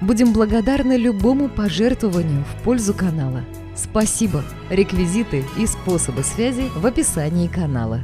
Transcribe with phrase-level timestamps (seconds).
[0.00, 3.44] Будем благодарны любому пожертвованию в пользу канала.
[3.76, 4.42] Спасибо!
[4.70, 8.02] Реквизиты и способы связи в описании канала.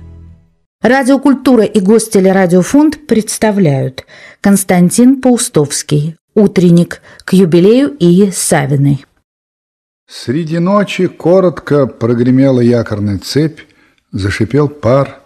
[0.83, 4.05] Радиокультура и Гостелерадиофонд представляют
[4.43, 9.07] Константин Паустовский «Утренник» к юбилею Ии Савиной.
[10.07, 13.61] Среди ночи коротко прогремела якорная цепь,
[14.13, 15.21] зашипел пар,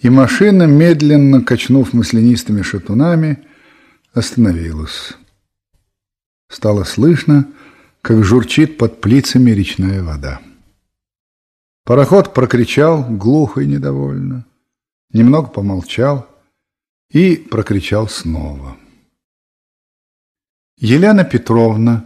[0.00, 3.38] и машина, медленно качнув маслянистыми шатунами,
[4.14, 5.12] остановилась.
[6.52, 7.48] Стало слышно,
[8.02, 10.42] как журчит под плицами речная вода.
[11.84, 14.44] Пароход прокричал глухо и недовольно,
[15.14, 16.28] немного помолчал
[17.10, 18.76] и прокричал снова.
[20.76, 22.04] Елена Петровна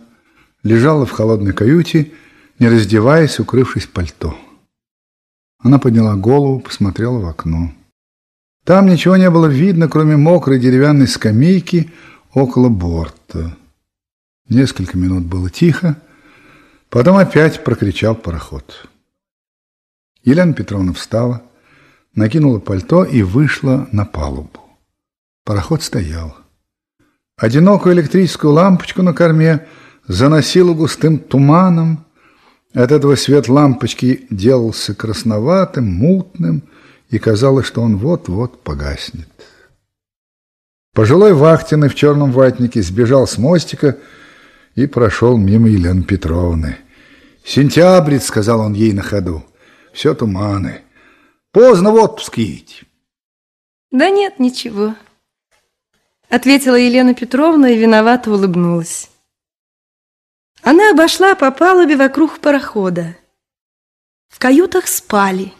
[0.62, 2.12] лежала в холодной каюте,
[2.60, 4.38] не раздеваясь, укрывшись пальто.
[5.58, 7.72] Она подняла голову, посмотрела в окно.
[8.64, 11.90] Там ничего не было видно, кроме мокрой деревянной скамейки
[12.32, 13.56] около борта.
[14.48, 16.00] Несколько минут было тихо,
[16.88, 18.86] потом опять прокричал пароход.
[20.22, 21.42] Елена Петровна встала,
[22.14, 24.60] накинула пальто и вышла на палубу.
[25.44, 26.36] Пароход стоял.
[27.36, 29.66] Одинокую электрическую лампочку на корме
[30.06, 32.04] заносило густым туманом.
[32.72, 36.62] От этого свет лампочки делался красноватым, мутным,
[37.10, 39.28] и казалось, что он вот-вот погаснет.
[40.94, 43.98] Пожилой вахтенный в черном ватнике сбежал с мостика
[44.76, 46.76] и прошел мимо Елены Петровны.
[47.44, 49.44] «Сентябрь»,— сказал он ей на ходу,—
[49.92, 50.82] «все туманы.
[51.50, 52.86] Поздно в отпуск едете».
[53.90, 54.94] «Да нет, ничего»,—
[56.28, 59.10] ответила Елена Петровна и виновато улыбнулась.
[60.62, 63.16] Она обошла по палубе вокруг парохода.
[64.28, 65.52] В каютах спали.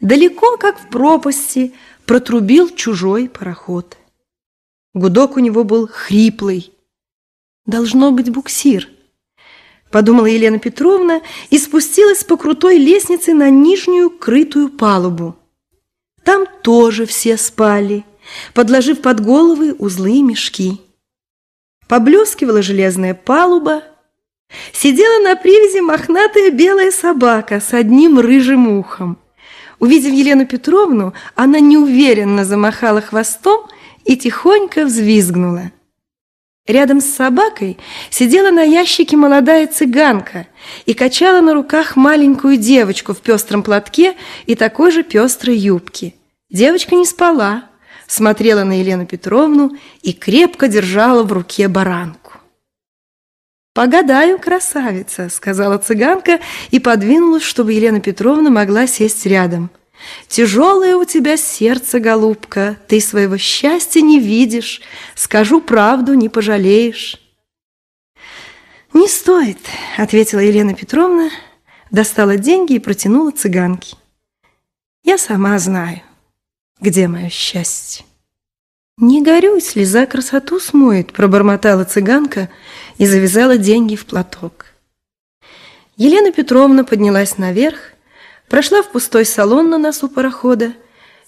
[0.00, 1.74] Далеко, как в пропасти,
[2.04, 3.96] протрубил чужой пароход.
[4.92, 6.73] Гудок у него был хриплый,
[7.66, 8.88] Должно быть буксир.
[9.90, 15.36] Подумала Елена Петровна и спустилась по крутой лестнице на нижнюю крытую палубу.
[16.24, 18.04] Там тоже все спали,
[18.54, 20.80] подложив под головы узлы и мешки.
[21.88, 23.82] Поблескивала железная палуба.
[24.72, 29.18] Сидела на привязи мохнатая белая собака с одним рыжим ухом.
[29.78, 33.68] Увидев Елену Петровну, она неуверенно замахала хвостом
[34.04, 35.72] и тихонько взвизгнула.
[36.66, 37.76] Рядом с собакой
[38.08, 40.46] сидела на ящике молодая цыганка
[40.86, 44.16] и качала на руках маленькую девочку в пестром платке
[44.46, 46.14] и такой же пестрой юбке.
[46.48, 47.64] Девочка не спала,
[48.06, 52.32] смотрела на Елену Петровну и крепко держала в руке баранку.
[53.74, 59.70] «Погадаю, красавица»,— сказала цыганка и подвинулась, чтобы Елена Петровна могла сесть рядом—
[60.28, 64.80] Тяжелое у тебя сердце, голубка, ты своего счастья не видишь,
[65.14, 67.20] скажу правду, не пожалеешь.
[68.92, 69.58] Не стоит,
[69.96, 71.30] ответила Елена Петровна,
[71.90, 73.96] достала деньги и протянула цыганке.
[75.02, 76.00] Я сама знаю,
[76.80, 78.04] где мое счастье.
[78.96, 82.48] «Не горюй, слеза красоту смоет»,— пробормотала цыганка
[82.96, 84.66] и завязала деньги в платок.
[85.96, 87.93] Елена Петровна поднялась наверх
[88.48, 90.74] Прошла в пустой салон на носу парохода,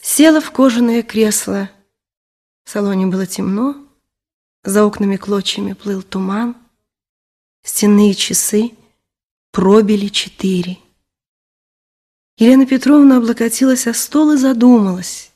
[0.00, 1.70] села в кожаное кресло.
[2.64, 3.76] В салоне было темно,
[4.64, 6.56] за окнами клочьями плыл туман,
[7.62, 8.72] стенные часы
[9.52, 10.78] пробили четыре.
[12.38, 15.32] Елена Петровна облокотилась о стол и задумалась.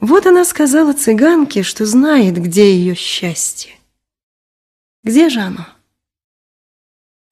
[0.00, 3.74] Вот она сказала цыганке, что знает, где ее счастье.
[5.02, 5.66] Где же оно?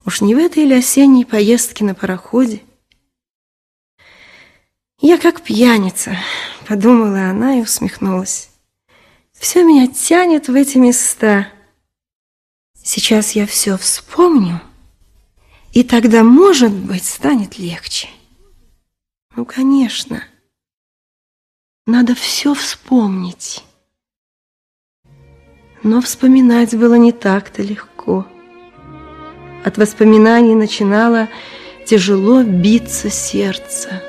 [0.05, 2.63] Уж не в этой или осенней поездке на пароходе?
[4.99, 6.17] «Я как пьяница»,—
[6.67, 8.49] подумала она и усмехнулась.
[9.31, 11.47] «Все меня тянет в эти места.
[12.73, 14.59] Сейчас я все вспомню,
[15.71, 18.09] и тогда, может быть, станет легче».
[19.35, 20.23] «Ну, конечно,
[21.85, 23.63] надо все вспомнить».
[25.83, 28.25] Но вспоминать было не так-то легко.
[29.63, 31.29] От воспоминаний начинало
[31.85, 34.01] тяжело биться сердце.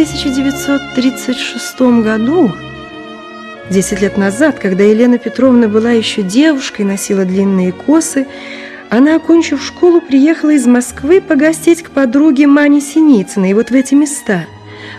[0.00, 2.50] 1936 году,
[3.68, 8.26] 10 лет назад, когда Елена Петровна была еще девушкой, носила длинные косы,
[8.88, 14.46] она, окончив школу, приехала из Москвы погостить к подруге Мане Синицыной вот в эти места,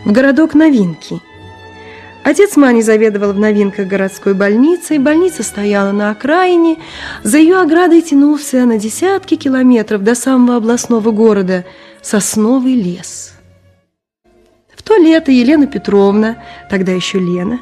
[0.05, 1.19] в городок Новинки.
[2.23, 6.77] Отец Мани заведовал в Новинках городской больницей, больница стояла на окраине,
[7.23, 11.65] за ее оградой тянулся на десятки километров до самого областного города
[12.03, 13.31] сосновый лес.
[14.81, 16.37] В то лето Елена Петровна,
[16.67, 17.59] тогда еще Лена,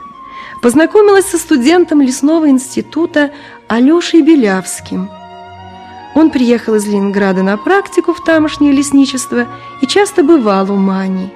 [0.61, 3.31] познакомилась со студентом лесного института
[3.67, 5.09] Алешей Белявским–
[6.15, 9.47] он приехал из Ленинграда на практику в тамошнее лесничество
[9.81, 11.31] и часто бывал у Мани.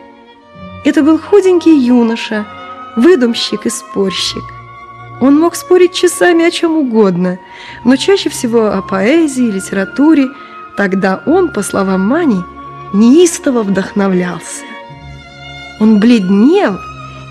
[0.83, 2.45] Это был худенький юноша,
[2.97, 4.43] выдумщик и спорщик.
[5.21, 7.39] Он мог спорить часами о чем угодно,
[7.85, 10.27] но чаще всего о поэзии, литературе.
[10.75, 12.43] Тогда он, по словам Мани,
[12.93, 14.65] неистово вдохновлялся.
[15.83, 16.79] Он бледнел,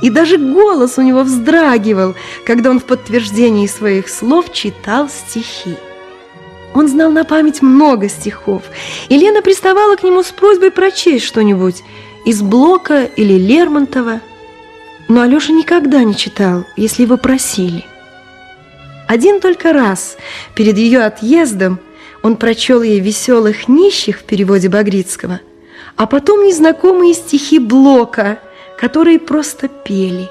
[0.03, 2.15] и даже голос у него вздрагивал,
[2.45, 5.75] когда он в подтверждении своих слов читал стихи.
[6.75, 8.65] Он знал на память много стихов,
[9.09, 11.83] и Лена приставала к нему с просьбой прочесть что-нибудь
[12.27, 14.21] из Блока или Лермонтова.
[15.09, 17.87] Но Алеша никогда не читал, если его просили.
[19.09, 20.19] Один только раз,
[20.55, 21.81] перед ее отъездом,
[22.23, 25.41] он прочел ей «Веселых нищих» в переводе Багрицкого,
[25.97, 28.39] а потом незнакомые стихи Блока,
[28.79, 30.29] которые просто пели.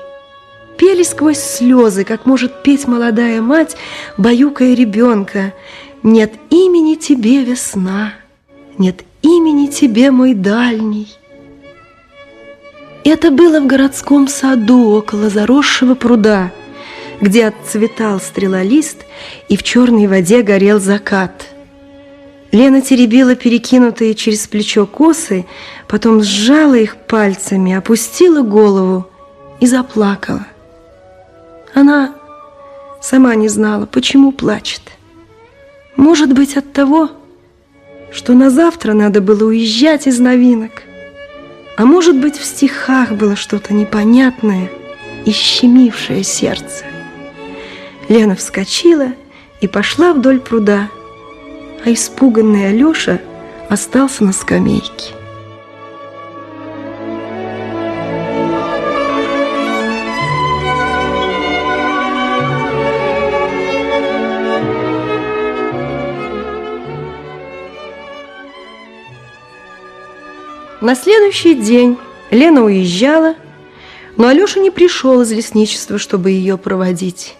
[0.77, 3.77] Пели сквозь слезы, как может петь молодая мать,
[4.17, 5.53] баюкая ребенка,
[6.03, 8.13] нет имени тебе, весна,
[8.79, 11.07] Нет имени тебе, мой дальний.
[13.03, 16.51] Это было в городском саду около заросшего пруда,
[17.19, 19.05] Где отцветал стрелолист,
[19.47, 21.45] И в черной воде горел закат.
[22.51, 25.45] Лена теребила перекинутые через плечо косы,
[25.91, 29.09] Потом сжала их пальцами, опустила голову
[29.59, 30.47] и заплакала.
[31.73, 32.15] Она
[33.01, 34.83] сама не знала, почему плачет.
[35.97, 37.09] Может быть, от того,
[38.13, 40.83] что на завтра надо было уезжать из новинок.
[41.75, 44.71] А может быть, в стихах было что-то непонятное
[45.25, 46.85] и щемившее сердце.
[48.07, 49.09] Лена вскочила
[49.59, 50.87] и пошла вдоль пруда,
[51.85, 53.19] а испуганный Алеша
[53.69, 55.13] остался на скамейке.
[70.81, 71.97] На следующий день
[72.31, 73.35] Лена уезжала,
[74.17, 77.35] но Алеша не пришел из лесничества, чтобы ее проводить.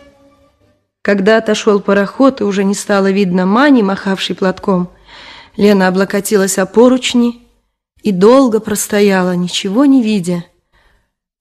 [1.01, 4.89] Когда отошел пароход и уже не стало видно Мани, махавшей платком,
[5.57, 7.41] Лена облокотилась о поручни
[8.03, 10.45] и долго простояла, ничего не видя,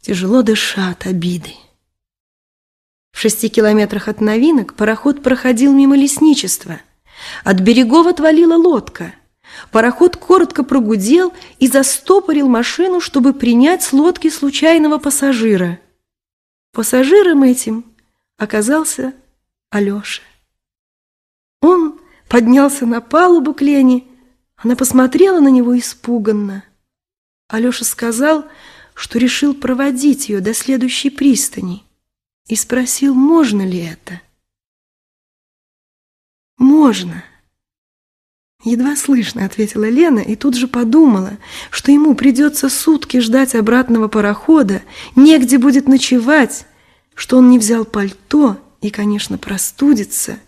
[0.01, 1.55] тяжело дыша от обиды.
[3.13, 6.81] В шести километрах от новинок пароход проходил мимо лесничества.
[7.45, 9.15] От берегов отвалила лодка–
[9.71, 15.79] Пароход коротко прогудел и застопорил машину, чтобы принять с лодки случайного пассажира.
[16.73, 17.85] Пассажиром этим
[18.37, 19.13] оказался
[19.71, 20.23] Алеша.
[21.63, 24.05] Он поднялся на палубу к Лене,
[24.57, 26.65] она посмотрела на него испуганно.
[27.49, 28.47] Алеша сказал,
[28.95, 31.85] что решил проводить ее до следующей пристани
[32.49, 34.21] и спросил, можно ли это.
[36.59, 37.25] «Можно»,
[38.63, 41.39] Едва слышно, ответила Лена и тут же подумала,
[41.71, 44.83] что ему придется сутки ждать обратного парохода,
[45.17, 46.67] негде будет ночевать,
[47.15, 50.39] что он не взял пальто и, конечно, простудится.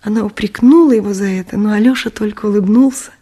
[0.00, 3.12] Она упрекнула его за это, но Алеша только улыбнулся.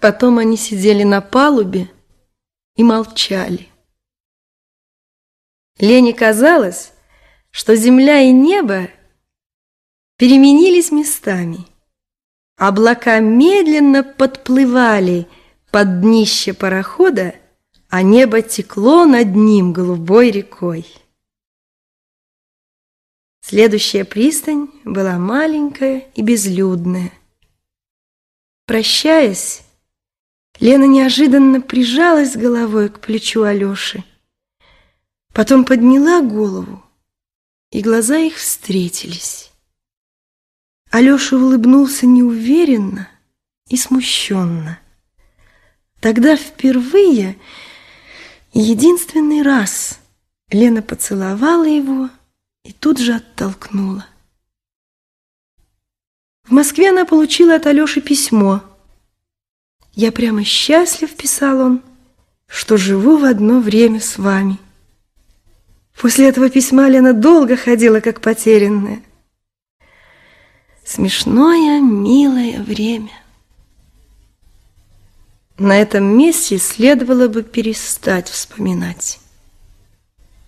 [0.00, 1.90] Потом они сидели на палубе
[2.76, 3.68] и молчали.
[5.78, 6.92] Лене казалось,
[7.50, 8.88] что земля и небо
[10.16, 11.66] переменились местами.
[12.56, 15.26] Облака медленно подплывали
[15.70, 17.34] под днище парохода,
[17.88, 20.86] а небо текло над ним голубой рекой.
[23.50, 27.12] Следующая пристань была маленькая и безлюдная.
[28.64, 29.62] Прощаясь,
[30.60, 34.04] Лена неожиданно прижалась головой к плечу Алёши.
[35.34, 36.80] Потом подняла голову,
[37.72, 39.50] и глаза их встретились.
[40.92, 43.08] Алеша улыбнулся неуверенно
[43.66, 44.78] и смущенно.
[45.98, 47.36] Тогда впервые
[48.52, 49.98] единственный раз
[50.52, 52.10] Лена поцеловала его
[52.70, 54.06] и тут же оттолкнула.
[56.44, 58.62] В Москве она получила от Алёши письмо.
[59.92, 61.82] «Я прямо счастлив»,— писал он,
[62.46, 64.56] что живу в одно время с вами.
[66.00, 69.02] После этого письма Лена долго ходила, как потерянная.
[70.84, 73.10] Смешное, милое время.
[75.58, 79.18] На этом месте следовало бы перестать вспоминать.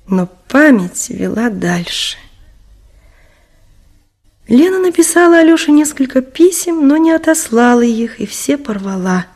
[0.06, 2.16] Но память вела дальше.
[4.48, 9.26] Лена написала Алёше несколько писем, но не отослала их, и все порвала.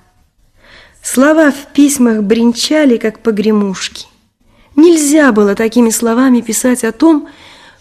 [1.03, 4.07] Слова в письмах бренчали, как погремушки.
[4.75, 7.29] Нельзя было такими словами писать о том,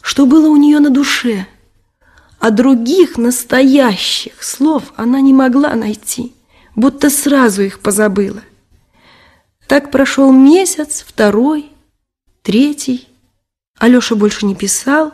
[0.01, 1.47] что было у нее на душе.
[2.39, 6.33] А других настоящих слов она не могла найти,
[6.75, 8.43] будто сразу их позабыла.
[9.67, 11.71] Так прошел месяц, второй,
[12.45, 13.07] третий.
[13.79, 15.11] Алеша больше не писал.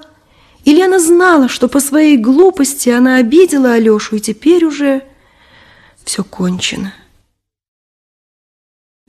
[0.65, 5.03] И Лена знала, что по своей глупости она обидела Алешу, и теперь уже
[6.03, 6.93] все кончено.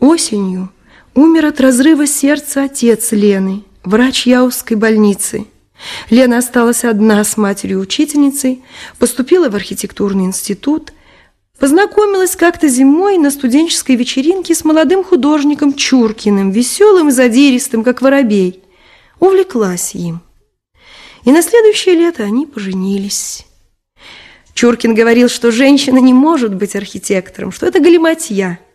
[0.00, 0.72] Осенью
[1.14, 5.46] умер от разрыва сердца отец Лены, врач Яузской больницы.
[6.08, 8.62] Лена осталась одна с матерью-учительницей,
[8.98, 10.92] поступила в архитектурный институт,
[11.62, 18.64] познакомилась как-то зимой на студенческой вечеринке с молодым художником Чуркиным, веселым и задиристым, как воробей.
[19.20, 20.22] Увлеклась им.
[21.24, 23.46] И на следующее лето они поженились.
[24.54, 28.58] Чуркин говорил, что женщина не может быть архитектором, что это галиматья–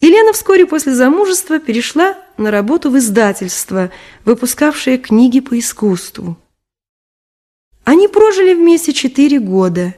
[0.00, 3.90] Елена вскоре после замужества перешла на работу в издательство,
[4.26, 6.36] выпускавшее книги по искусству.
[7.84, 9.94] Они прожили вместе четыре года.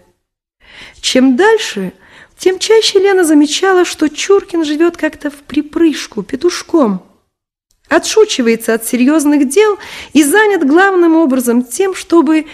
[1.01, 1.93] Чем дальше,
[2.39, 7.03] тем чаще Лена замечала, что Чуркин живет как-то в припрыжку, петушком.
[7.89, 9.79] Отшучивается от серьезных дел
[10.13, 12.47] и занят главным образом тем, чтобы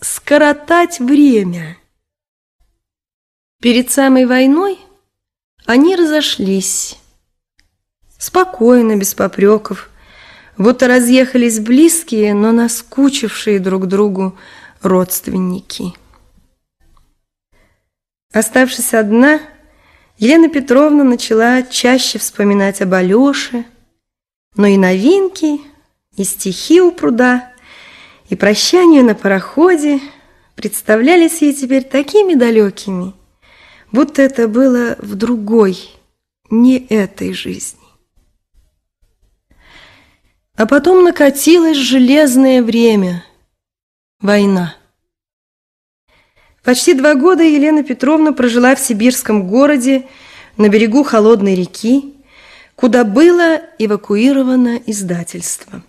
[0.00, 1.76] скоротать время.
[3.60, 4.78] Перед самой войной–
[5.66, 6.96] они разошлись.
[8.18, 9.88] Спокойно, без попреков,
[10.58, 14.36] будто разъехались близкие, но наскучившие друг другу
[14.82, 15.94] родственники.
[18.32, 19.40] Оставшись одна,
[20.18, 23.64] Елена Петровна начала чаще вспоминать об Алёше,
[24.56, 25.60] но и новинки,
[26.16, 27.52] и стихи у пруда,
[28.28, 30.00] и прощание на пароходе
[30.54, 33.14] представлялись ей теперь такими далекими–
[33.92, 35.90] будто это было в другой,
[36.50, 37.78] не этой жизни.
[40.56, 43.24] А потом накатилось железное время,
[44.20, 44.74] война.
[46.64, 50.06] Почти два года Елена Петровна прожила в сибирском городе
[50.56, 52.14] на берегу холодной реки,
[52.76, 55.82] куда было эвакуировано издательство.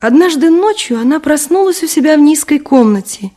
[0.00, 3.32] Однажды ночью она проснулась у себя в низкой комнате.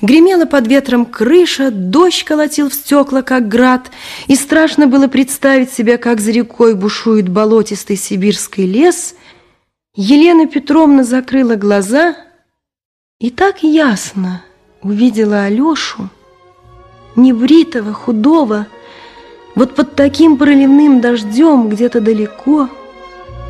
[0.00, 3.90] Гремела под ветром крыша, дождь колотил в стекла, как град,
[4.26, 9.14] и страшно было представить себе, как за рекой бушует болотистый сибирский лес.
[9.94, 12.16] Елена Петровна закрыла глаза
[13.18, 14.42] и так ясно
[14.86, 16.08] увидела Алешу,
[17.16, 18.66] небритого, худого,
[19.56, 22.68] вот под таким проливным дождем где-то далеко,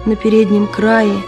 [0.06, 1.20] на переднем крае,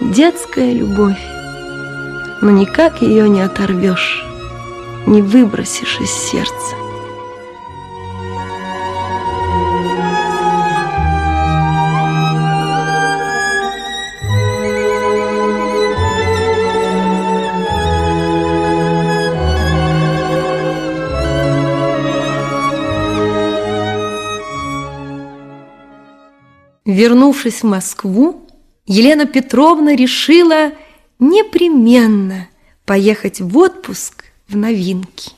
[0.00, 1.20] детская любовь,
[2.40, 4.24] но никак ее не оторвешь,
[5.06, 6.89] не выбросишь из сердца.
[27.00, 28.46] Вернувшись в Москву,
[28.84, 30.72] Елена Петровна решила
[31.18, 32.46] непременно
[32.84, 35.32] поехать в отпуск в новинки.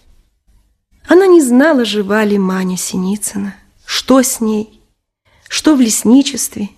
[1.07, 3.54] Она не знала, жива ли Маня Синицына,
[3.87, 4.81] что с ней,
[5.49, 6.69] что в лесничестве.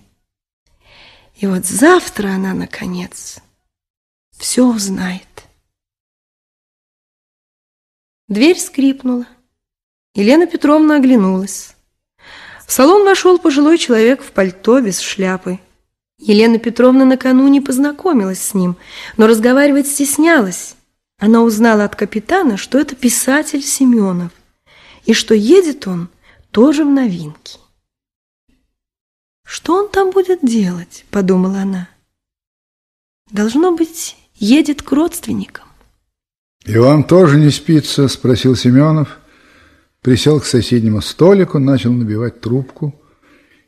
[1.37, 3.39] И вот завтра она, наконец,
[4.37, 5.45] все узнает.
[8.27, 9.25] Дверь скрипнула.
[10.13, 11.74] Елена Петровна оглянулась.
[12.65, 15.59] В салон вошел пожилой человек в пальто без шляпы.
[16.17, 18.77] Елена Петровна накануне познакомилась с ним,
[19.17, 20.75] но разговаривать стеснялась.
[21.19, 24.31] Она узнала от капитана, что это писатель Семенов,
[25.05, 26.09] и что едет он
[26.51, 27.59] тоже в новинки.
[29.45, 31.87] «Что он там будет делать?»– подумала она.
[33.31, 35.67] «Должно быть, едет к родственникам».
[36.65, 39.19] «И вам тоже не спится?»– спросил Семенов.
[40.05, 42.93] Присел к соседнему столику, начал набивать трубку–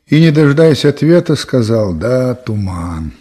[0.07, 3.11] и, не дожидаясь ответа, сказал «Да, туман.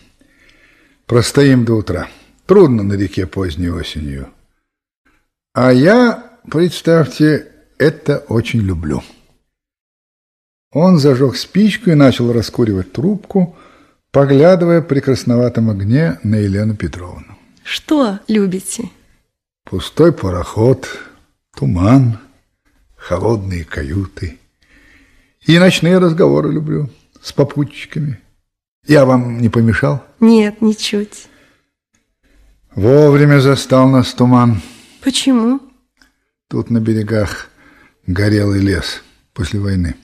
[1.06, 2.08] Простоим до утра.
[2.46, 4.28] Трудно на реке поздней осенью.
[5.52, 9.02] А я, представьте, это очень люблю.
[10.72, 13.56] Он зажег спичку и начал раскуривать трубку,
[14.12, 17.36] поглядывая при красноватом огне на Елену Петровну.
[17.64, 18.90] Что любите?
[19.64, 20.86] Пустой пароход,
[21.56, 22.20] туман,
[23.06, 24.38] холодные каюты.
[25.46, 26.90] И ночные разговоры люблю
[27.22, 28.18] с попутчиками.
[28.84, 30.04] Я вам не помешал?
[30.18, 31.28] Нет, ничуть.
[32.74, 34.60] Вовремя застал нас туман.
[35.04, 35.60] Почему?
[36.48, 37.48] Тут на берегах
[38.08, 39.02] горелый лес
[39.34, 39.94] после войны.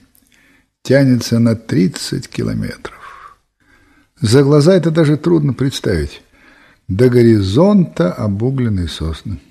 [0.81, 3.37] Тянется на 30 километров.
[4.21, 6.21] За глаза это даже трудно представить.
[6.87, 9.41] До горизонта обугленные сосны,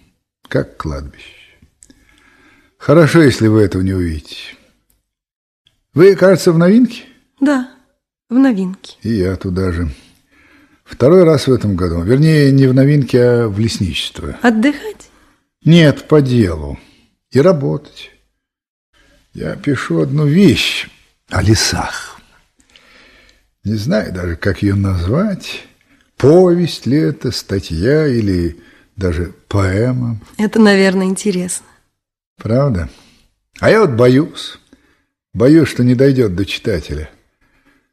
[0.49, 1.42] как кладбище.
[2.83, 4.57] Хорошо, если вы этого не увидите.
[5.95, 7.05] Вы, кажется, в новинке?
[7.41, 7.71] Да,
[8.29, 8.97] в новинке.
[9.03, 9.89] И я туда же.
[10.83, 12.03] Второй раз в этом году.
[12.03, 14.37] Вернее, не в новинке, а в лесничество.
[14.43, 15.11] Отдыхать?
[15.65, 16.77] Нет, по делу.
[17.31, 18.11] И работать.
[19.33, 20.89] Я пишу одну вещь
[21.31, 22.19] о лесах.
[23.63, 25.67] Не знаю даже, как ее назвать.
[26.17, 28.61] Повесть ли это, статья или
[28.97, 30.19] даже поэма.
[30.37, 31.67] Это, наверное, интересно.
[32.43, 32.89] Правда?
[33.61, 34.59] А я вот боюсь.
[35.33, 37.09] Боюсь, что не дойдет до читателя.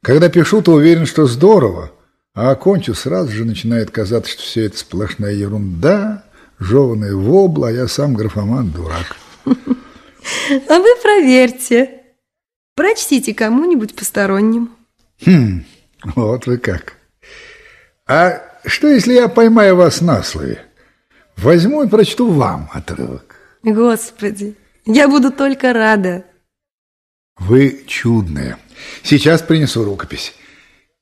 [0.02, 1.92] Когда пишу, то уверен, что здорово,
[2.34, 6.26] а окончу, сразу же начинает казаться, что все это сплошная ерунда,
[6.58, 9.16] жеванная вобла, а я сам графоман-дурак.
[9.46, 12.02] А вы проверьте.
[12.76, 14.72] Прочтите кому-нибудь посторонним.
[15.26, 15.64] Хм,
[16.16, 16.94] вот вы как.
[18.08, 20.66] А что, если я поймаю вас на слове?
[21.38, 23.29] Возьму и прочту вам отрывок.
[23.64, 26.26] Господи, я буду только рада.
[27.38, 28.58] Вы чудная.
[29.04, 30.34] Сейчас принесу рукопись.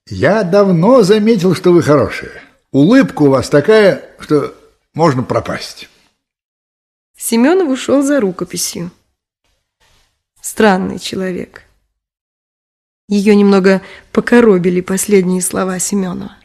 [0.08, 2.42] Я давно заметил, что вы хорошая.
[2.72, 4.56] Улыбка у вас такая, что
[4.94, 5.90] можно пропасть.
[7.18, 8.92] Семенов ушел за рукописью.
[10.42, 11.64] Странный человек.
[13.10, 13.82] Ее немного
[14.12, 16.38] покоробили последние слова Семенова.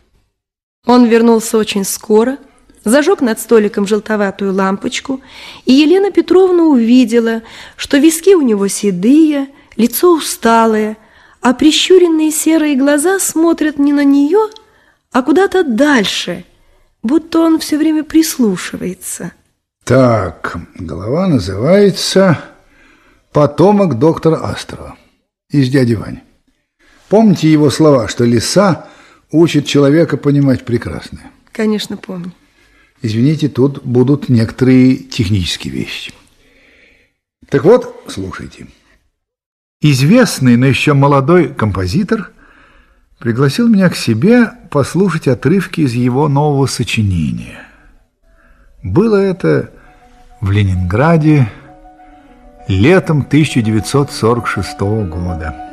[0.87, 2.39] Он вернулся очень скоро,
[2.85, 5.21] зажег над столиком желтоватую лампочку,
[5.65, 7.43] и Елена Петровна увидела,
[7.77, 10.97] что виски у него седые, лицо усталое,
[11.41, 14.49] а прищуренные серые глаза смотрят не на нее,
[15.11, 16.45] а куда-то дальше,
[17.03, 19.33] будто он все время прислушивается.
[19.85, 22.39] Так, голова называется
[23.33, 24.97] «Потомок доктора Астрова»
[25.51, 26.21] из «Дяди Вани».
[27.09, 28.87] Помните его слова, что лиса
[29.33, 31.31] учит человека понимать прекрасное?
[31.51, 32.33] Конечно, помню.
[33.03, 36.13] Извините, тут будут некоторые технические вещи.
[37.49, 38.69] Так вот, слушайте.
[39.81, 42.31] Известный, но еще молодой композитор
[43.19, 47.67] пригласил меня к себе послушать отрывки из его нового сочинения.
[48.85, 49.73] Было это
[50.41, 51.51] в Ленинграде
[52.69, 55.72] летом 1946 года.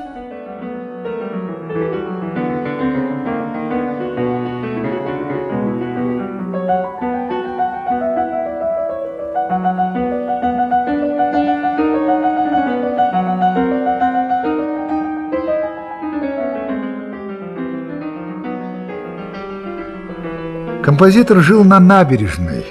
[20.99, 22.65] Композитор жил на набережной,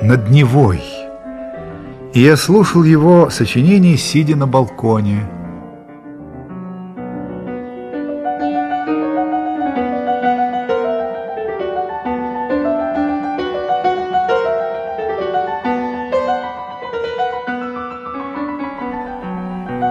[0.00, 0.80] над Невой,
[2.12, 5.28] и я слушал его сочинение, сидя на балконе.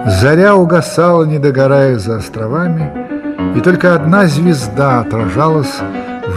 [0.06, 2.90] Заря угасала, не догорая за островами,
[3.54, 5.82] и только одна звезда отражалась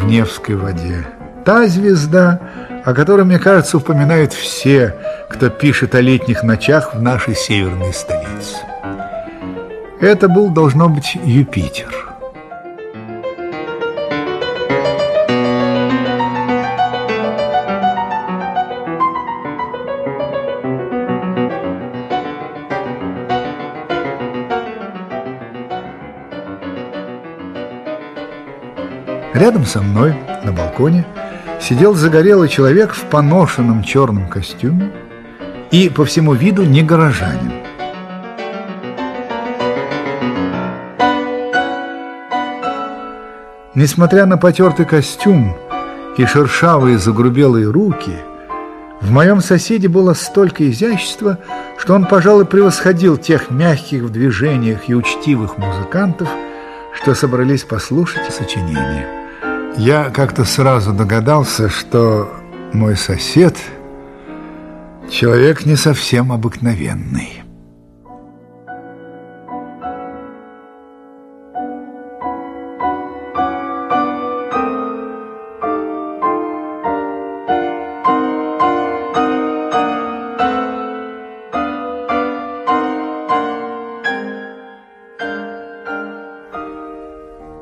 [0.08, 1.06] Невской воде.
[1.44, 2.40] Та звезда,
[2.86, 4.96] о которой, мне кажется, упоминают все,
[5.30, 8.56] кто пишет о летних ночах в нашей северной столице.
[10.00, 12.07] Это был, должно быть, Юпитер.
[29.58, 31.04] Рядом со мной, на балконе,
[31.60, 34.92] сидел загорелый человек в поношенном черном костюме
[35.72, 37.54] и, по всему виду, не горожанин.
[43.74, 45.58] Несмотря на потертый костюм
[46.20, 48.14] и шершавые загрубелые руки,
[49.02, 51.40] в моем соседе было столько изящества,
[51.80, 56.30] что он, пожалуй, превосходил тех мягких в движениях и учтивых музыкантов,
[56.94, 59.27] что собрались послушать сочинение.
[59.78, 62.32] Я как-то сразу догадался, что
[62.74, 63.56] мой сосед
[65.10, 67.42] Человек не совсем обыкновенный.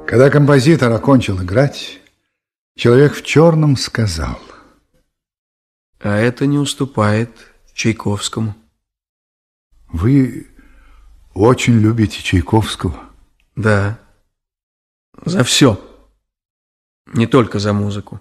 [0.07, 1.99] Когда композитор окончил играть,
[2.75, 4.39] человек в черном сказал.
[5.99, 7.31] А это не уступает
[7.73, 8.55] Чайковскому.
[9.87, 10.47] Вы
[11.33, 13.09] очень любите Чайковского?
[13.55, 13.99] Да.
[15.25, 15.79] За все.
[17.07, 18.19] Не только за музыку.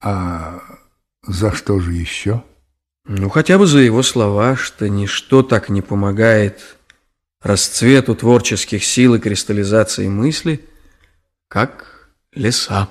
[0.00, 0.60] А
[1.22, 2.44] за что же еще?
[3.04, 6.76] Ну, хотя бы за его слова, что ничто так не помогает
[7.40, 10.68] расцвету творческих сил и кристаллизации мысли,
[11.48, 12.88] как леса.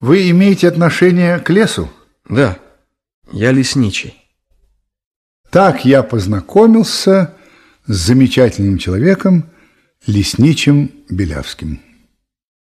[0.00, 1.90] Вы имеете отношение к лесу?
[2.28, 2.58] Да,
[3.32, 4.16] я лесничий.
[5.50, 7.34] Так я познакомился
[7.86, 9.50] с замечательным человеком,
[10.06, 11.80] лесничим Белявским.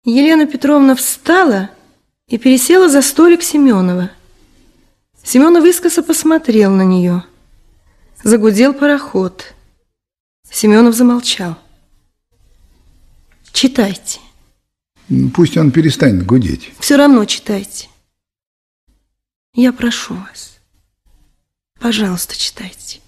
[0.03, 1.69] Елена Петровна встала
[2.27, 4.11] и пересела за столик Семенова.
[5.23, 7.23] Семенов искоса посмотрел на нее.
[8.23, 9.53] Загудел пароход.
[10.49, 11.57] Семенов замолчал.
[13.53, 14.19] Читайте.
[15.33, 16.71] Пусть он перестанет гудеть.
[16.79, 17.87] Все равно читайте.
[19.53, 20.59] Я прошу вас.
[21.79, 22.99] Пожалуйста, читайте.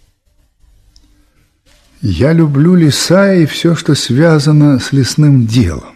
[2.02, 5.96] Я люблю леса и все, что связано с лесным делом.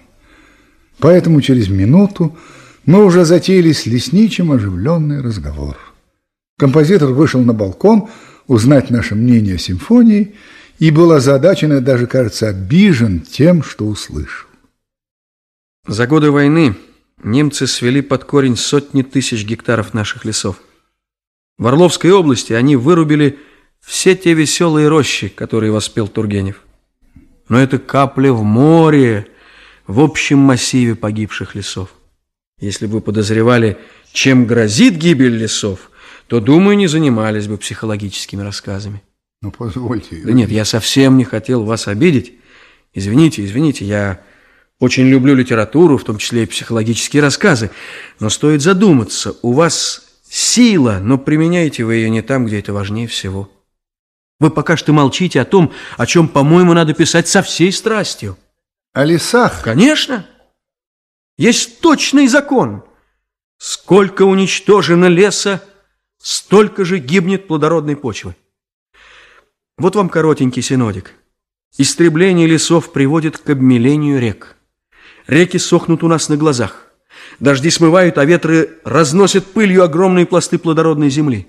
[1.00, 2.38] Поэтому через минуту
[2.86, 5.78] мы уже затеяли с лесничим оживленный разговор.
[6.58, 8.10] Композитор вышел на балкон
[8.46, 10.36] узнать наше мнение о симфонии
[10.78, 14.48] и был озадачен и даже, кажется, обижен тем, что услышал.
[15.88, 16.76] За годы войны
[17.24, 20.60] немцы свели под корень сотни тысяч гектаров наших лесов.
[21.58, 23.40] В Орловской области они вырубили
[23.82, 26.62] все те веселые рощи, которые воспел Тургенев.
[27.50, 29.28] Но это капля в море
[29.86, 31.90] в общем массиве погибших лесов.
[32.60, 33.78] Если бы вы подозревали,
[34.12, 35.92] чем грозит гибель лесов,
[36.28, 39.04] то, думаю, не занимались бы психологическими рассказами.
[39.44, 40.16] Ну, позвольте.
[40.24, 42.34] Да нет, я совсем не хотел вас обидеть.
[42.94, 44.22] Извините, извините, я
[44.80, 47.72] очень люблю литературу, в том числе и психологические рассказы.
[48.20, 53.08] Но стоит задуматься, у вас сила, но применяете вы ее не там, где это важнее
[53.08, 53.50] всего.
[54.40, 58.38] Вы пока что молчите о том, о чем, по-моему, надо писать со всей страстью.
[58.94, 59.62] О лесах?
[59.64, 60.28] Конечно.
[61.38, 62.84] Есть точный закон.
[63.58, 65.64] Сколько уничтожено леса,
[66.18, 68.36] столько же гибнет плодородной почвы.
[69.78, 71.14] Вот вам коротенький синодик.
[71.78, 74.55] Истребление лесов приводит к обмелению рек.
[75.28, 76.88] Реки сохнут у нас на глазах.
[77.40, 81.48] Дожди смывают, а ветры разносят пылью огромные пласты плодородной земли.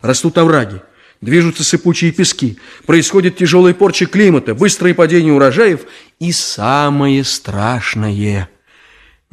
[0.00, 0.82] Растут овраги,
[1.20, 5.80] движутся сыпучие пески, происходит тяжелая порча климата, быстрое падение урожаев
[6.20, 8.48] и самое страшное–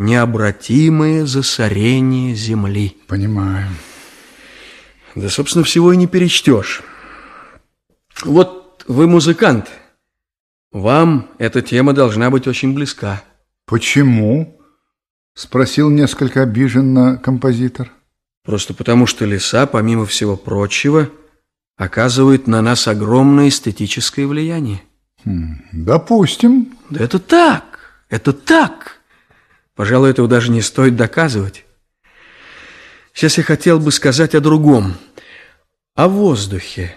[0.02, 2.98] необратимое засорение земли.
[3.08, 3.68] Понимаю.
[5.16, 6.82] Да, собственно, всего и не перечтешь.
[8.24, 9.70] Вот вы музыкант.
[10.72, 13.24] Вам эта тема должна быть очень близка.
[13.65, 14.60] Почему?
[15.34, 17.91] Спросил несколько обиженно композитор.
[18.43, 21.10] Просто потому, что леса, помимо всего прочего,
[21.78, 24.82] оказывают на нас огромное эстетическое влияние.
[25.26, 26.78] Хм, допустим.
[26.89, 28.97] Да это так, это так.
[29.76, 31.65] Пожалуй, этого даже не стоит доказывать.
[33.13, 34.95] Сейчас я хотел бы сказать о другом,
[35.95, 36.95] о воздухе.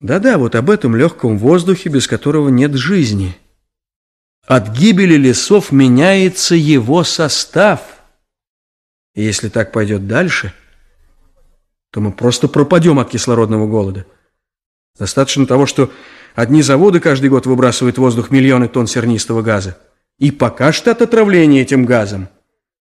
[0.00, 3.36] Да-да, вот об этом легком воздухе, без которого нет жизни.
[4.50, 7.82] От гибели лесов меняется его состав.
[9.14, 10.52] И если так пойдет дальше,
[11.92, 14.06] то мы просто пропадем от кислородного голода.
[14.98, 15.92] Достаточно того, что
[16.34, 19.78] одни заводы каждый год выбрасывают в воздух миллионы тонн сернистого газа.
[20.18, 22.28] И пока что от отравления этим газом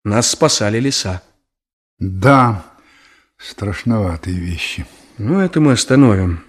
[0.05, 1.21] нас спасали леса.
[1.99, 2.65] Да,
[3.39, 4.87] страшноватые вещи.
[5.19, 6.45] Ну, это мы остановим.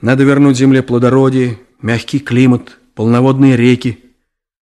[0.00, 4.04] Надо вернуть земле плодородие, мягкий климат, полноводные реки,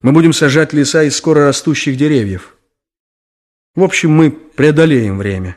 [0.02, 2.56] мы будем сажать леса из скоро растущих деревьев.
[3.74, 5.56] В общем, мы преодолеем время.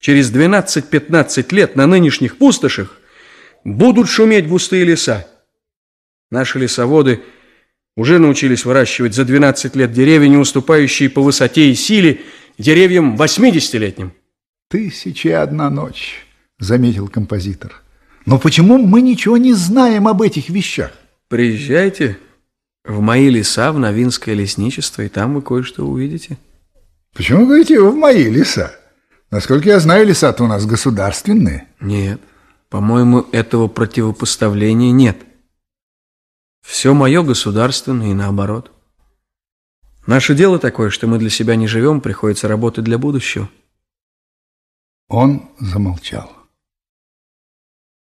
[0.00, 3.00] Через 12-15 лет на нынешних пустошах
[3.64, 5.26] будут шуметь густые леса.
[6.30, 7.22] Наши лесоводы
[7.96, 12.22] уже научились выращивать за 12 лет деревья, не уступающие по высоте и силе
[12.58, 14.12] деревьям 80-летним.
[14.68, 16.26] «Тысяча и одна ночь»,—
[16.58, 17.82] заметил композитор.
[18.26, 20.92] «Но почему мы ничего не знаем об этих вещах?»
[21.28, 22.18] «Приезжайте,
[22.84, 26.38] в мои леса, в Новинское лесничество, и там вы кое-что увидите.
[27.14, 28.74] Почему говорите в мои леса?
[29.30, 31.66] Насколько я знаю, леса-то у нас государственные.
[31.80, 32.20] Нет,
[32.68, 35.18] по-моему, этого противопоставления нет.
[36.60, 38.70] Все мое государственное и наоборот.
[40.06, 43.48] Наше дело такое, что мы для себя не живем, приходится работать для будущего.
[45.08, 46.30] Он замолчал.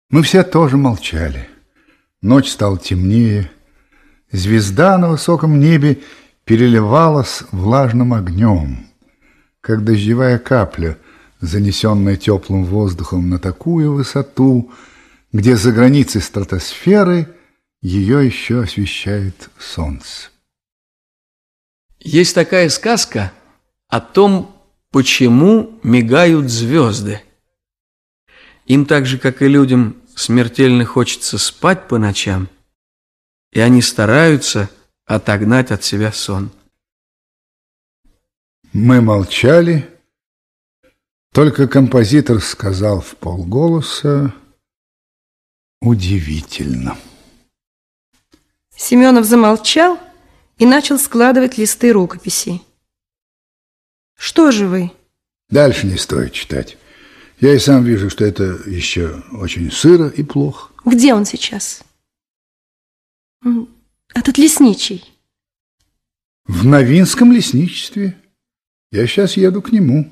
[0.10, 1.50] Мы все тоже молчали.
[2.22, 3.52] Ночь стала темнее.
[4.36, 6.02] Звезда на высоком небе
[6.44, 8.88] переливалась влажным огнем,
[9.62, 10.98] как дождевая капля,
[11.40, 14.74] занесенная теплым воздухом на такую высоту,
[15.32, 17.34] где за границей стратосферы
[17.82, 20.30] ее еще освещает солнце.
[22.02, 23.32] Есть такая сказка
[23.88, 24.54] о том,
[24.92, 27.22] почему мигают звезды.
[28.66, 32.50] Им так же, как и людям, смертельно хочется спать по ночам,
[33.56, 34.70] и они стараются
[35.06, 36.52] отогнать от себя сон.
[38.74, 39.90] Мы молчали,
[41.32, 44.34] только композитор сказал в полголоса
[45.82, 46.98] «Удивительно».
[48.76, 49.98] Семенов замолчал
[50.58, 52.62] и начал складывать листы рукописи.
[54.18, 54.92] Что же вы?
[55.50, 56.78] Дальше не стоит читать.
[57.40, 60.72] Я и сам вижу, что это еще очень сыро и плохо.
[60.84, 61.86] Где он сейчас?
[64.14, 65.04] Этот лесничий.
[66.48, 68.18] В Новинском лесничестве.
[68.92, 70.12] Я сейчас еду к нему.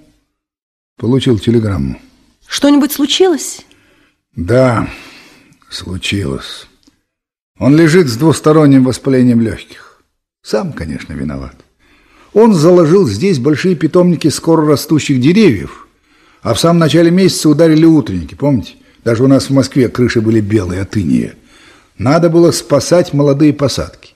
[0.98, 2.00] Получил телеграмму.
[2.48, 3.66] Что-нибудь случилось?
[4.36, 4.88] Да,
[5.70, 6.68] случилось.
[7.58, 10.04] Он лежит с двусторонним воспалением легких.
[10.44, 11.56] Сам, конечно, виноват.
[12.34, 15.88] Он заложил здесь большие питомники скоро растущих деревьев,
[16.42, 18.74] а в самом начале месяца ударили утренники, помните?
[19.04, 21.36] Даже у нас в Москве крыши были белые от иния.
[21.98, 24.16] Надо было спасать молодые посадки.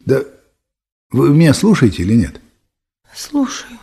[0.00, 0.22] Да
[1.10, 2.40] вы меня слушаете или нет?
[3.14, 3.78] Слушаю,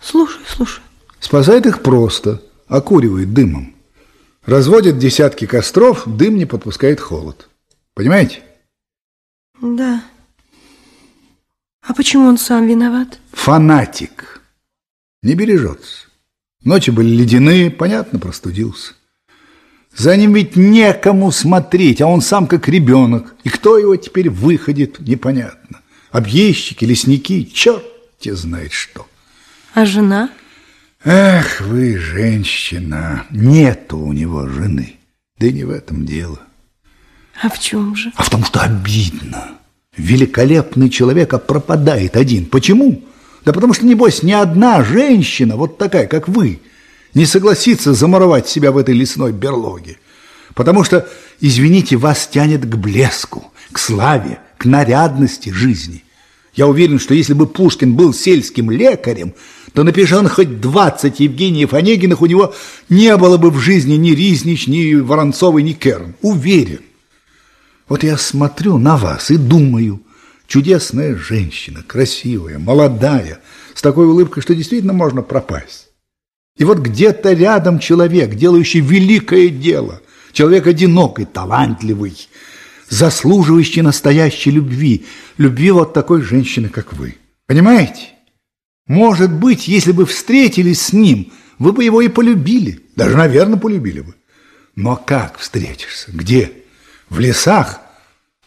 [0.00, 0.84] слушаю, слушаю.
[1.18, 3.74] Спасает их просто, окуривает дымом.
[4.44, 7.48] Разводят десятки костров, дым не подпускает холод.
[7.94, 8.42] Понимаете?
[9.60, 10.02] Да.
[11.82, 13.18] А почему он сам виноват?
[13.32, 14.40] Фанатик.
[15.22, 16.06] Не бережется.
[16.62, 18.94] Ночи были ледяные, понятно, простудился.
[19.96, 23.34] За ним ведь некому смотреть, а он сам как ребенок.
[23.44, 25.80] И кто его теперь выходит, непонятно.
[26.10, 27.84] Объездчики, лесники, черт
[28.18, 29.06] те знает что.
[29.74, 30.30] А жена?
[31.04, 34.96] Эх, вы, женщина, нету у него жены.
[35.38, 36.38] Да и не в этом дело.
[37.42, 38.12] А в чем же?
[38.16, 39.52] А в том, что обидно.
[39.96, 42.46] Великолепный человек, а пропадает один.
[42.46, 43.02] Почему?
[43.44, 46.60] Да потому что, небось, ни одна женщина, вот такая, как вы,
[47.14, 49.98] не согласится замуровать себя в этой лесной берлоге.
[50.54, 51.08] Потому что,
[51.40, 56.04] извините, вас тянет к блеску, к славе, к нарядности жизни.
[56.54, 59.34] Я уверен, что если бы Пушкин был сельским лекарем,
[59.72, 62.54] то напиши он хоть 20 Евгениев Онегиных, у него
[62.88, 66.14] не было бы в жизни ни Riзнич, ни Воронцовой, ни Керн.
[66.22, 66.80] Уверен.
[67.88, 70.02] Вот я смотрю на вас и думаю,
[70.46, 73.40] чудесная женщина, красивая, молодая,
[73.74, 75.89] с такой улыбкой, что действительно можно пропасть.
[76.56, 80.00] И вот где-то рядом человек, делающий великое дело,
[80.32, 82.28] человек одинокий, талантливый,
[82.88, 85.06] заслуживающий настоящей любви,
[85.38, 87.16] любви вот такой женщины, как вы.
[87.46, 88.10] Понимаете?
[88.86, 94.00] Может быть, если бы встретились с ним, вы бы его и полюбили, даже, наверное, полюбили
[94.00, 94.14] бы.
[94.74, 96.10] Но как встретишься?
[96.12, 96.52] Где?
[97.08, 97.80] В лесах?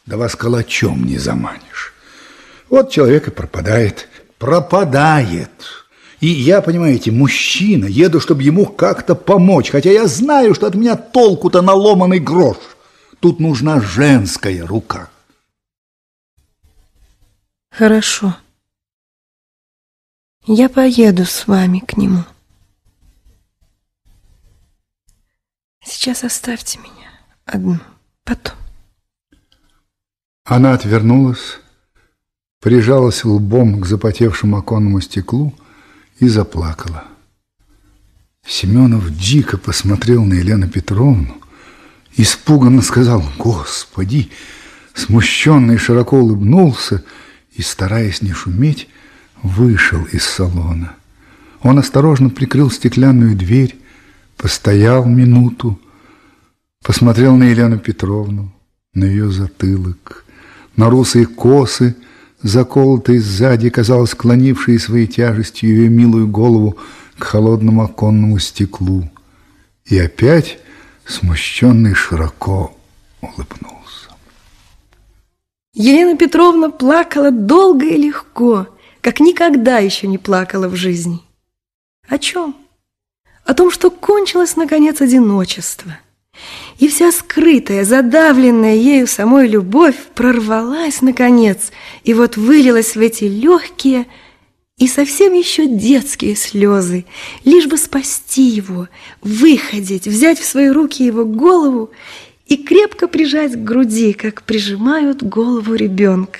[0.06, 1.94] Да вас калачом не заманишь.
[2.70, 4.10] Вот человек и пропадает.
[4.38, 5.83] Пропадает.
[6.24, 10.96] И я, понимаете, мужчина, еду, чтобы ему как-то помочь, хотя я знаю, что от меня
[10.96, 12.56] толку-то наломанный грош.
[13.20, 15.10] Тут нужна женская рука.
[17.72, 18.38] Хорошо.
[20.46, 22.24] Я поеду с вами к нему.
[25.84, 27.12] Сейчас оставьте меня
[27.44, 27.80] одну,
[28.24, 28.56] потом.
[30.46, 31.60] Она отвернулась,
[32.62, 35.54] прижалась лбом к запотевшему оконному стеклу
[36.26, 37.06] и заплакала.
[38.46, 41.38] Семенов дико посмотрел на Елену Петровну,
[42.16, 44.30] испуганно сказал «Господи!»,
[44.94, 47.04] смущенный широко улыбнулся
[47.54, 48.90] и, стараясь не шуметь,
[49.42, 50.96] вышел из салона.
[51.62, 53.76] Он осторожно прикрыл стеклянную дверь,
[54.38, 55.80] постоял минуту,
[56.84, 58.54] посмотрел на Елену Петровну,
[58.94, 60.26] на ее затылок,
[60.76, 61.96] на русые косы,
[62.44, 66.78] заколотые сзади, казалось, склонившие своей тяжестью ее милую голову
[67.18, 69.10] к холодному оконному стеклу.
[69.86, 70.60] И опять
[71.06, 72.78] смущенный широко
[73.22, 74.10] улыбнулся.
[75.74, 78.68] Елена Петровна плакала долго и легко,
[79.02, 81.20] как никогда еще не плакала в жизни.
[82.08, 82.56] О чем?
[83.46, 85.98] о том, что кончилось, наконец, одиночество.
[86.80, 91.72] И вся скрытая, задавленная ею самой любовь прорвалась, наконец,
[92.04, 94.08] и вот вылилась в эти легкие
[94.78, 97.06] и совсем еще детские слезы,
[97.46, 98.88] лишь бы спасти его,
[99.22, 101.92] выходить, взять в свои руки его голову
[102.48, 106.40] и крепко прижать к груди, как прижимают голову ребенка.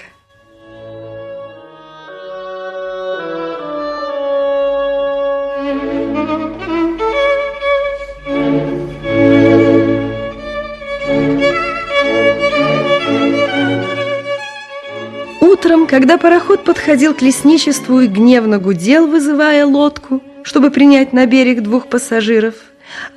[15.94, 21.86] Когда пароход подходил к лесничеству и гневно гудел, вызывая лодку, чтобы принять на берег двух
[21.86, 22.56] пассажиров,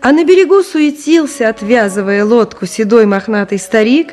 [0.03, 4.09] а на берегу суетился, отвязывая лодку, седой мохнатый старик,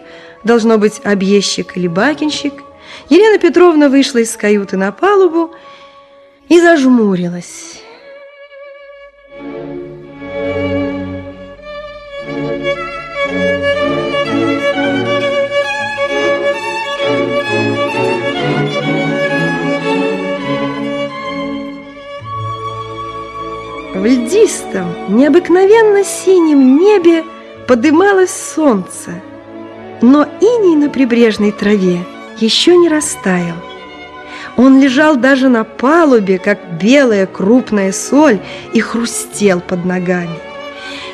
[0.45, 2.54] должно быть, объездчик или бакинщик,
[3.10, 5.54] Елена Петровна вышла из каюты на палубу
[6.47, 7.82] и зажмурилась.
[24.03, 27.23] В льдистом, необыкновенно синем небе
[27.69, 29.11] подымалось солнце,
[30.01, 32.03] но иней на прибрежной траве
[32.37, 33.55] еще не растаял.
[34.57, 38.39] Он лежал даже на палубе, как белая крупная соль,
[38.73, 40.37] и хрустел под ногами.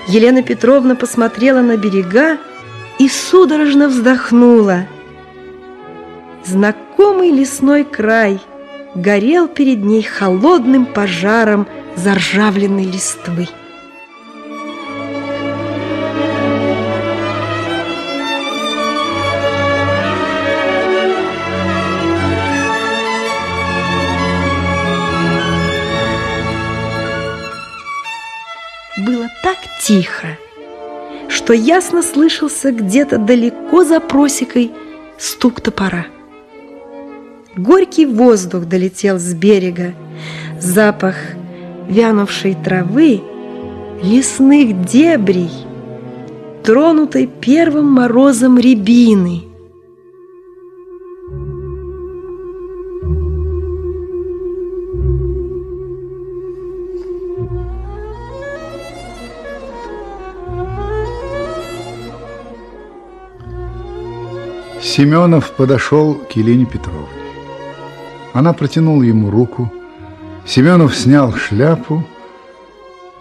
[0.08, 2.40] Елена Петровна посмотрела на берега
[2.98, 4.88] и судорожно вздохнула.
[6.44, 8.40] Знакомый лесной край
[8.96, 13.48] горел перед ней холодным пожаром заржавленной листвы.
[28.98, 30.38] Было так тихо,
[31.30, 34.72] что ясно слышался где-то далеко за просекой
[35.18, 36.08] стук топора.
[37.56, 39.94] Горький воздух долетел с берега,
[40.60, 41.16] запах
[41.90, 43.22] вянувшей травы,
[44.02, 45.52] лесных дебрей,
[46.64, 49.44] тронутой первым морозом рябины.
[64.82, 67.08] Семенов подошел к Елене Петровне.
[68.34, 69.72] Она протянула ему руку,
[70.46, 72.04] Семенов снял шляпу,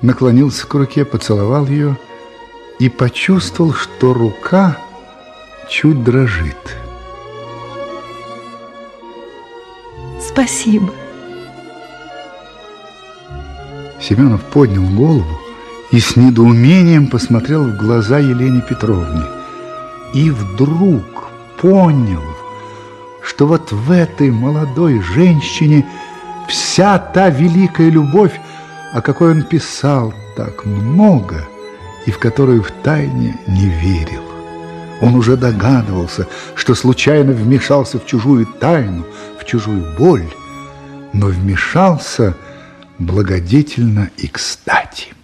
[0.01, 1.97] наклонился к руке, поцеловал ее
[2.79, 4.79] и почувствовал, что рука
[5.69, 6.77] чуть дрожит.
[10.21, 10.93] Спасибо.
[14.01, 15.39] Семенов поднял голову
[15.91, 19.25] и с недоумением посмотрел в глаза Елене Петровне.
[20.15, 22.23] И вдруг понял,
[23.23, 25.87] что вот в этой молодой женщине–
[26.49, 28.41] вся та великая любовь,
[28.93, 31.47] о какой он писал так много
[32.07, 34.23] и в которую втайне не верил.
[35.01, 39.05] Он уже догадывался, что случайно вмешался в чужую тайну,
[39.39, 40.29] в чужую боль,
[41.13, 42.35] но вмешался
[42.99, 45.18] благодетельно и кстати.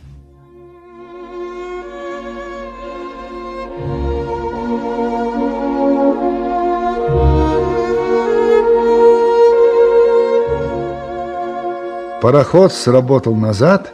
[12.24, 13.92] Пароход сработал назад,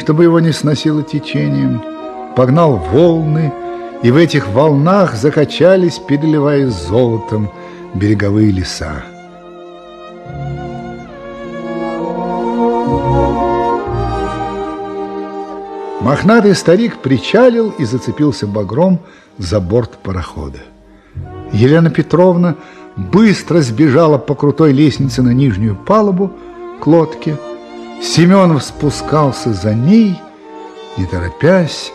[0.00, 1.80] чтобы его не сносило течением,
[2.34, 3.52] погнал волны,
[4.02, 7.48] и в этих волнах закачались, переливаясь золотом,
[7.94, 9.04] береговые леса.
[16.00, 18.98] Мохнатый старик причалил и зацепился багром
[19.38, 20.58] за борт парохода.
[21.52, 22.56] Елена Петровна
[22.96, 26.32] быстро сбежала по крутой лестнице на нижнюю палубу,
[26.80, 27.36] к лодке.
[28.02, 30.20] Семенов спускался за ней,
[30.96, 31.92] не торопясь,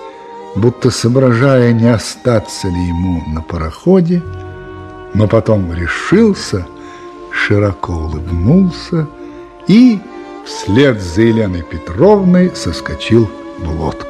[0.55, 4.21] будто соображая, не остаться ли ему на пароходе,
[5.13, 6.65] но потом решился,
[7.31, 9.07] широко улыбнулся
[9.67, 9.99] и
[10.45, 14.08] вслед за Еленой Петровной соскочил в лодку.